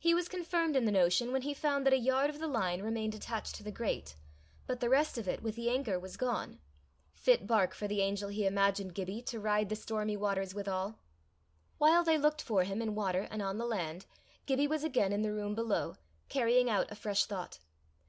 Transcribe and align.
He 0.00 0.14
was 0.14 0.26
confirmed 0.28 0.74
in 0.74 0.84
the 0.84 0.90
notion 0.90 1.30
when 1.30 1.42
he 1.42 1.54
found 1.54 1.86
that 1.86 1.92
a 1.92 1.96
yard 1.96 2.28
of 2.28 2.40
the 2.40 2.48
line 2.48 2.82
remained 2.82 3.14
attached 3.14 3.54
to 3.54 3.62
the 3.62 3.70
grate, 3.70 4.16
but 4.66 4.80
the 4.80 4.88
rest 4.88 5.16
of 5.16 5.28
it 5.28 5.44
with 5.44 5.54
the 5.54 5.70
anker 5.70 5.96
was 5.96 6.16
gone 6.16 6.58
fit 7.12 7.46
bark 7.46 7.72
for 7.72 7.86
the 7.86 8.00
angel 8.00 8.30
he 8.30 8.46
imagined 8.48 8.96
Gibbie, 8.96 9.22
to 9.26 9.38
ride 9.38 9.68
the 9.68 9.76
stormy 9.76 10.16
waters 10.16 10.56
withal. 10.56 10.98
While 11.78 12.02
they 12.02 12.18
looked 12.18 12.42
for 12.42 12.64
him 12.64 12.82
in 12.82 12.86
the 12.88 12.92
water 12.94 13.28
and 13.30 13.40
on 13.42 13.58
the 13.58 13.64
land, 13.64 14.06
Gibbie 14.44 14.66
was 14.66 14.82
again 14.82 15.12
in 15.12 15.22
the 15.22 15.32
room 15.32 15.54
below, 15.54 15.98
carrying 16.28 16.68
out 16.68 16.90
a 16.90 16.96
fresh 16.96 17.24
thought. 17.26 17.60